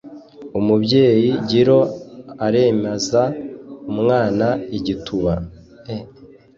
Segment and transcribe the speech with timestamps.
[0.59, 1.79] umubyeyi giro
[2.45, 3.23] aremaza
[3.91, 5.33] umwana igituba.